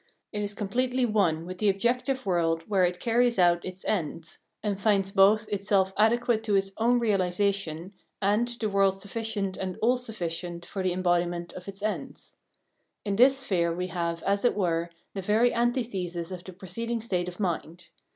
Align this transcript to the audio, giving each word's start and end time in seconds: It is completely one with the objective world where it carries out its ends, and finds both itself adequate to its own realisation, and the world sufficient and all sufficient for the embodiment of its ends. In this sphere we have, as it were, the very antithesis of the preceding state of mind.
It 0.31 0.41
is 0.41 0.55
completely 0.55 1.05
one 1.05 1.45
with 1.45 1.59
the 1.59 1.69
objective 1.69 2.25
world 2.25 2.63
where 2.67 2.83
it 2.83 2.99
carries 2.99 3.37
out 3.37 3.63
its 3.63 3.85
ends, 3.85 4.39
and 4.63 4.81
finds 4.81 5.11
both 5.11 5.47
itself 5.49 5.93
adequate 5.95 6.43
to 6.45 6.55
its 6.55 6.71
own 6.79 6.97
realisation, 6.97 7.93
and 8.19 8.47
the 8.47 8.67
world 8.67 8.99
sufficient 8.99 9.57
and 9.57 9.77
all 9.79 9.97
sufficient 9.97 10.65
for 10.65 10.81
the 10.81 10.91
embodiment 10.91 11.53
of 11.53 11.67
its 11.67 11.83
ends. 11.83 12.33
In 13.05 13.15
this 13.15 13.37
sphere 13.41 13.71
we 13.75 13.89
have, 13.89 14.23
as 14.23 14.43
it 14.43 14.55
were, 14.55 14.89
the 15.13 15.21
very 15.21 15.53
antithesis 15.53 16.31
of 16.31 16.43
the 16.43 16.53
preceding 16.53 16.99
state 16.99 17.27
of 17.27 17.39
mind. 17.39 17.89